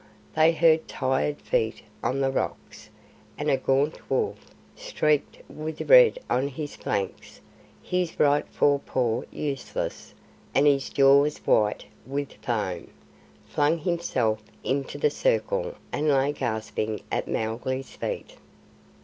They 0.35 0.51
heard 0.51 0.87
tired 0.87 1.39
feet 1.43 1.83
on 2.03 2.21
the 2.21 2.31
rocks, 2.31 2.89
and 3.37 3.51
a 3.51 3.57
gaunt 3.57 4.09
wolf, 4.09 4.47
streaked 4.75 5.37
with 5.47 5.79
red 5.91 6.17
on 6.27 6.47
his 6.47 6.75
flanks, 6.75 7.39
his 7.83 8.19
right 8.19 8.47
fore 8.47 8.79
paw 8.79 9.21
useless, 9.31 10.15
and 10.55 10.65
his 10.65 10.89
jaws 10.89 11.37
white 11.45 11.85
with 12.07 12.33
foam, 12.43 12.87
flung 13.45 13.77
himself 13.77 14.41
into 14.63 14.97
the 14.97 15.11
circle 15.11 15.75
and 15.91 16.07
lay 16.09 16.31
gasping 16.31 17.01
at 17.11 17.27
Mowgli's 17.27 17.91
feet. 17.91 18.37